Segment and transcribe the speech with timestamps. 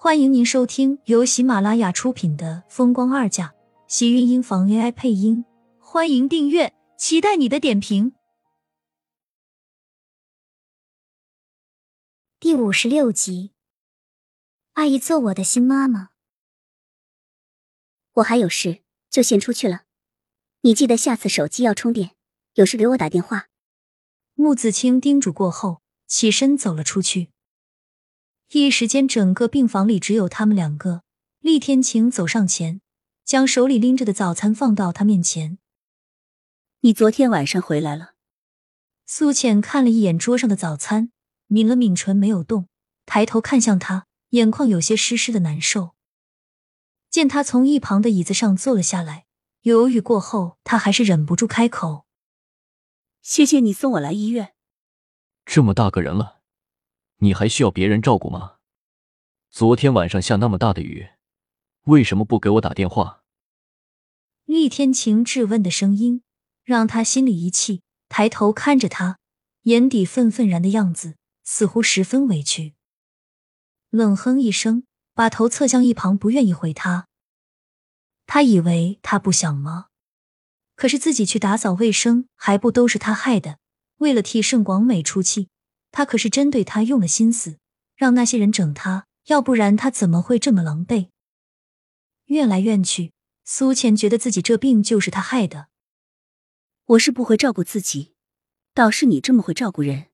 [0.00, 3.48] 欢迎您收听由喜马拉雅出品的《风光二嫁》，
[3.88, 5.44] 喜运音房 AI 配音。
[5.80, 8.12] 欢迎订阅，期待你的点评。
[12.38, 13.50] 第五十六集，
[14.74, 16.10] 阿姨做我的新妈妈。
[18.12, 19.82] 我还有事，就先出去了。
[20.60, 22.12] 你记得下次手机要充电，
[22.54, 23.48] 有事给我打电话。
[24.34, 27.32] 穆子清叮嘱过后，起身走了出去。
[28.50, 31.02] 一时间，整个病房里只有他们两个。
[31.40, 32.80] 厉天晴走上前，
[33.22, 35.58] 将手里拎着的早餐放到他面前。
[36.80, 38.14] 你昨天晚上回来了。
[39.04, 41.12] 苏浅看了一眼桌上的早餐，
[41.48, 42.68] 抿了抿唇，没有动，
[43.04, 45.94] 抬头看向他，眼眶有些湿湿的难受。
[47.10, 49.26] 见他从一旁的椅子上坐了下来，
[49.62, 52.06] 犹豫过后，他还是忍不住开口
[53.20, 54.54] ：“谢谢你送我来医院。
[55.44, 56.36] 这么大个人了。”
[57.20, 58.56] 你还需要别人照顾吗？
[59.50, 61.08] 昨天晚上下那么大的雨，
[61.86, 63.24] 为什么不给我打电话？
[64.44, 66.22] 厉天晴质问的声音
[66.62, 69.18] 让他心里一气，抬头看着他，
[69.62, 72.74] 眼底愤愤然的样子，似乎十分委屈。
[73.90, 77.08] 冷哼一声，把头侧向一旁，不愿意回他。
[78.26, 79.86] 他以为他不想吗？
[80.76, 83.58] 可是自己去打扫卫生，还不都是他害的？
[83.96, 85.48] 为了替盛广美出气。
[85.90, 87.58] 他可是针对他用了心思，
[87.96, 91.08] 让那些人整他，要不然他怎么会这么狼狈？
[92.26, 93.12] 怨来怨去，
[93.44, 95.68] 苏浅觉得自己这病就是他害的。
[96.84, 98.14] 我是不会照顾自己，
[98.74, 100.06] 倒是你这么会照顾人，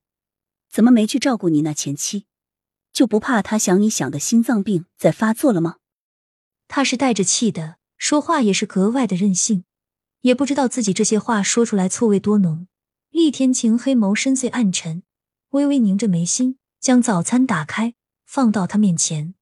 [0.69, 2.25] 怎么没去照顾你那前妻？
[2.91, 5.77] 就不怕他想你想的心脏病再发作了吗？
[6.67, 9.65] 他是带着气的，说话也是格外的任性，
[10.21, 12.67] 也不知道自己这些话说出来醋味多浓。
[13.09, 15.03] 厉天晴黑眸深邃暗沉。
[15.55, 19.35] 微微拧着眉心，将早餐打开，放到他面前。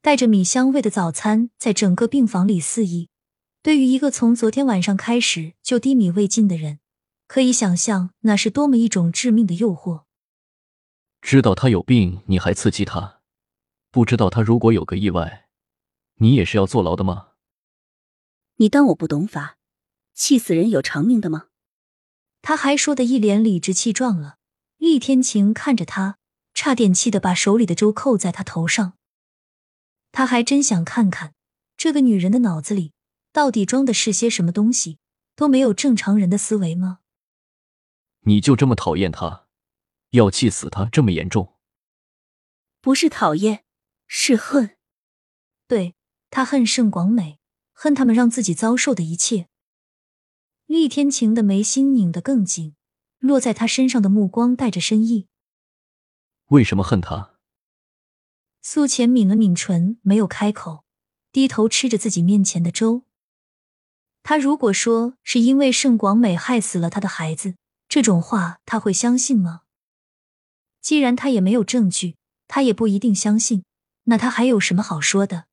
[0.00, 3.10] 带着米香味的早餐在整个病房里肆意。
[3.62, 6.80] 对于一个从昨天晚上开始就低米未进的人，
[7.26, 10.04] 可以想象那是多么一种致命的诱惑。
[11.20, 13.20] 知道他有病，你还刺激他？
[13.90, 15.48] 不知道他如果有个意外，
[16.16, 17.28] 你也是要坐牢的吗？
[18.56, 19.58] 你当我不懂法？
[20.14, 21.48] 气死人有偿命的吗？
[22.40, 24.36] 他还说的一脸理直气壮了。
[24.84, 26.18] 厉天晴看着他，
[26.52, 28.98] 差点气得把手里的粥扣在他头上。
[30.12, 31.32] 他还真想看看
[31.78, 32.92] 这个女人的脑子里
[33.32, 34.98] 到底装的是些什么东西，
[35.34, 36.98] 都没有正常人的思维吗？
[38.26, 39.46] 你就这么讨厌他，
[40.10, 41.54] 要气死他这么严重？
[42.82, 43.64] 不是讨厌，
[44.06, 44.76] 是恨。
[45.66, 45.94] 对
[46.28, 47.38] 他恨盛广美，
[47.72, 49.48] 恨他们让自己遭受的一切。
[50.66, 52.76] 厉天晴的眉心拧得更紧。
[53.24, 55.28] 落在他身上的目光带着深意。
[56.48, 57.30] 为什么恨他？
[58.60, 60.84] 苏浅抿了抿唇，没有开口，
[61.32, 63.04] 低头吃着自己面前的粥。
[64.22, 67.54] 他如果说是因为盛广美害死了他的孩子，
[67.88, 69.62] 这种话他会相信吗？
[70.82, 73.64] 既然他也没有证据，他也不一定相信。
[74.04, 75.46] 那他还有什么好说的？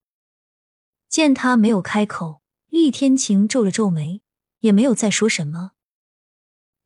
[1.07, 4.21] 见他没有开口，厉天晴皱了皱眉，
[4.59, 5.71] 也没有再说什么。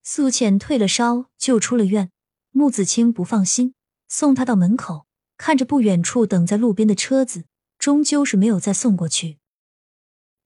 [0.08, 2.12] 苏浅退了烧，就出了院。
[2.52, 3.74] 穆子清不放心，
[4.08, 7.46] 送他到门口，看着不远处等在路边的车子，
[7.80, 9.40] 终究是没有再送过去。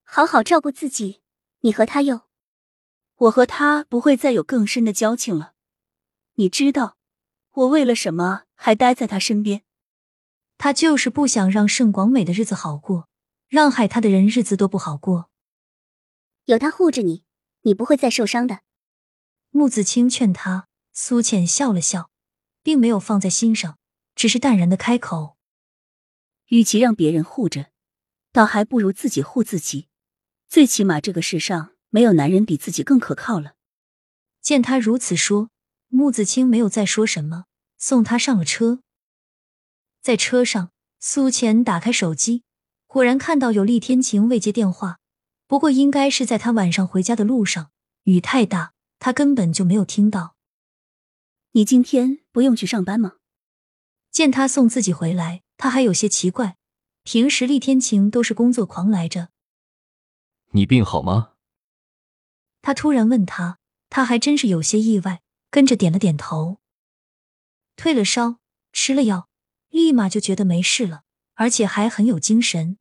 [0.05, 1.21] 好好照顾自己，
[1.59, 2.21] 你和他又……
[3.17, 5.55] 我和他不会再有更深的交情了。
[6.35, 6.95] 你知道，
[7.51, 9.63] 我为了什么还待在他身边？
[10.57, 13.09] 他就是不想让盛广美的日子好过，
[13.49, 15.29] 让害他的人日子都不好过。
[16.45, 17.25] 有他护着你，
[17.63, 18.61] 你不会再受伤的。
[19.51, 22.11] 穆子清劝他，苏浅笑了笑，
[22.61, 23.77] 并没有放在心上，
[24.15, 25.37] 只是淡然的开口
[26.49, 27.71] ：“与其让别人护着，
[28.31, 29.87] 倒还不如自己护自己。
[30.47, 33.55] 最起码这个世上没有男人比自己更可靠了。”
[34.41, 35.49] 见他如此说，
[35.87, 37.45] 穆子清没有再说什么，
[37.77, 38.81] 送他上了车。
[40.01, 42.43] 在车上，苏浅打开手机，
[42.87, 44.99] 果然看到有厉天晴未接电话，
[45.47, 47.71] 不过应该是在他晚上回家的路上，
[48.03, 48.73] 雨太大。
[48.99, 50.35] 他根本就没有听到。
[51.51, 53.15] 你今天不用去上班吗？
[54.11, 56.57] 见他送自己回来，他还有些奇怪。
[57.03, 59.29] 平时厉天晴都是工作狂来着。
[60.51, 61.33] 你病好吗？
[62.61, 63.57] 他突然问他，
[63.89, 66.57] 他还真是有些意外，跟着点了点头。
[67.75, 68.39] 退了烧，
[68.73, 69.29] 吃了药，
[69.69, 71.03] 立马就觉得没事了，
[71.35, 72.77] 而且还很有精神。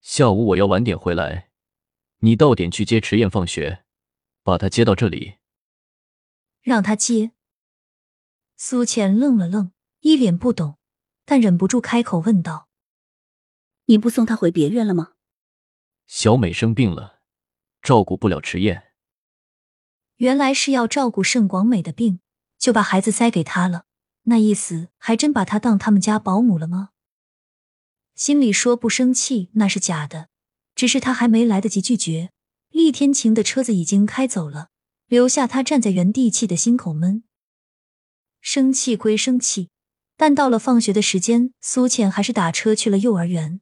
[0.00, 1.50] 下午我要晚点回来，
[2.20, 3.83] 你到点去接迟燕放学。
[4.44, 5.38] 把他接到这里，
[6.60, 7.32] 让他接。
[8.56, 10.78] 苏浅愣了愣，一脸不懂，
[11.24, 12.68] 但忍不住开口问道
[13.86, 15.14] ：“你不送她回别院了吗？”
[16.06, 17.22] 小美生病了，
[17.80, 18.92] 照顾不了迟燕。
[20.16, 22.20] 原来是要照顾盛广美的病，
[22.58, 23.86] 就把孩子塞给她了。
[24.24, 26.90] 那意思还真把她当他们家保姆了吗？
[28.14, 30.28] 心里说不生气那是假的，
[30.74, 32.30] 只是他还没来得及拒绝，
[32.74, 34.70] 厉天晴的车子已经开走了，
[35.06, 37.22] 留下他站在原地，气得心口闷。
[38.40, 39.70] 生气归生气，
[40.16, 43.60] 但到了放学的时间，苏倩还是打车去了幼儿园。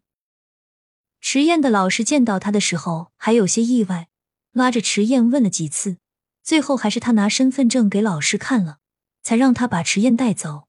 [1.20, 4.09] 迟燕的老师见到他的时候还有些意外，
[4.53, 5.99] 拉着迟燕问了几次，
[6.43, 8.79] 最后还是他拿身份证给老师看了，
[9.23, 10.69] 才让他把迟燕带走。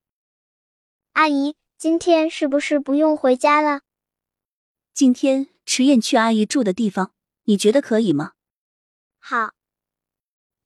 [1.13, 1.56] 阿姨。
[1.78, 3.81] 今天是不是不用回家了？
[4.94, 7.12] 今天迟燕去阿姨住的地方，
[7.44, 8.34] 你觉得可以吗？
[9.19, 9.54] 好。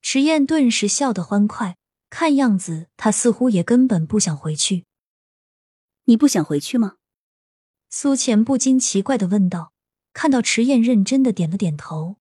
[0.02, 1.78] 迟燕顿时笑得欢快，
[2.10, 4.86] 看样子她似乎也根本不想回去。
[6.06, 6.98] 你不想回去吗？
[7.90, 9.74] 苏浅不禁奇怪的问道。
[10.14, 12.18] 看到池燕认真的点了点头。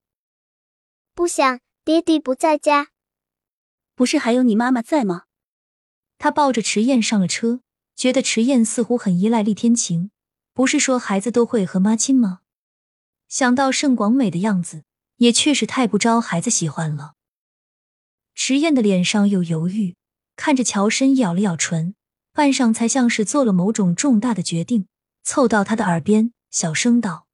[1.14, 2.88] 不想，爹地不在家。
[3.94, 5.24] 不是还有你妈妈在吗？
[6.18, 7.60] 他抱着池燕上了车。
[7.94, 10.10] 觉得池燕似乎很依赖厉天晴，
[10.52, 12.40] 不是说孩子都会和妈亲吗？
[13.28, 14.84] 想到盛广美的样子，
[15.16, 17.14] 也确实太不招孩子喜欢了。
[18.34, 19.96] 迟燕的脸上有犹豫，
[20.36, 21.94] 看着乔深，咬了咬唇，
[22.32, 24.86] 半晌才像是做了某种重大的决定，
[25.22, 27.26] 凑到他的耳边小声道：“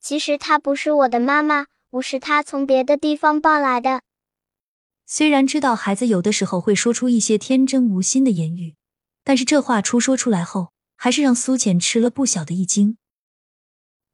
[0.00, 4.02] 其实她不是我的妈妈，我是她从别的地方抱来的。”
[5.04, 8.74] 虽然知道孩子有的时候会说出一些天真无心的言语。
[9.24, 12.96] 但是这话出说出来后，还是让苏浅吃了不小的一惊。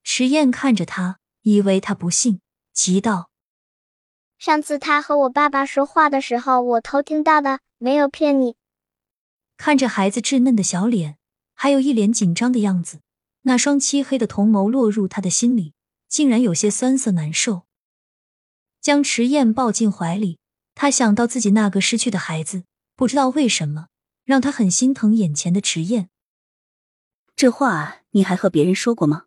[0.05, 2.41] 迟燕看着他，以为他不信，
[2.73, 3.31] 急道
[4.39, 8.55] ：“上次他和我爸爸说话的时候，我偷听到的，没有骗你。”
[9.57, 11.17] 看着孩子稚嫩的小脸，
[11.55, 13.01] 还有一脸紧张的样子，
[13.43, 15.73] 那双漆黑的瞳眸落入他的心里，
[16.09, 17.63] 竟然有些酸涩难受。
[18.81, 20.39] 将池燕抱进怀里，
[20.75, 22.65] 他想到自己那个失去的孩子，
[22.95, 23.89] 不知道为什么。
[24.25, 26.09] 让他很心疼眼前的池燕。
[27.37, 29.25] 这话你还和别人说过吗？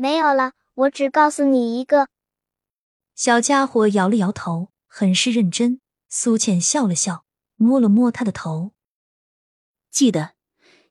[0.00, 2.08] 没有了，我只告诉你一个。
[3.16, 5.80] 小家伙摇了摇头，很是认真。
[6.08, 7.24] 苏倩笑了笑，
[7.56, 8.70] 摸了摸他的头。
[9.90, 10.34] 记得，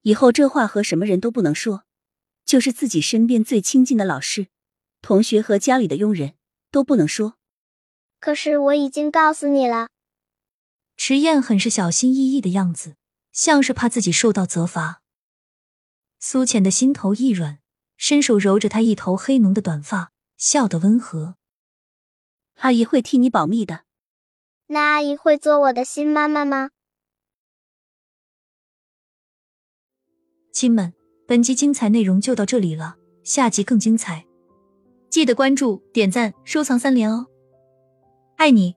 [0.01, 1.86] 以后这话和什么人都不能说，
[2.44, 4.50] 就是自己身边最亲近的老师、
[5.01, 6.33] 同学和家里的佣人
[6.69, 7.38] 都不能说。
[8.19, 9.88] 可是我已经告诉你了。
[10.98, 12.98] 迟燕很是小心翼翼的样子。
[13.31, 15.04] 像是怕自己受到责罚，
[16.19, 17.59] 苏浅的心头一软，
[17.98, 21.36] 伸手揉着她一头黑浓的短发，笑得温和。
[22.60, 23.82] 阿姨会替你保密的。
[24.68, 26.70] 那阿姨会做我的新妈妈吗？
[30.54, 30.94] 亲们，
[31.28, 34.26] 本集精彩内容就到这里了，下集更精彩，
[35.10, 37.28] 记得关注、点赞、收藏三连哦，
[38.38, 38.77] 爱你。